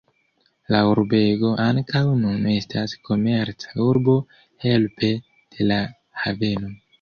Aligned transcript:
La 0.75 0.77
urbego 0.91 1.51
ankaŭ 1.65 2.01
nun 2.21 2.47
estas 2.53 2.95
komerca 3.09 3.77
urbo 3.89 4.17
helpe 4.65 5.13
de 5.59 5.69
la 5.75 5.79
haveno. 6.25 6.75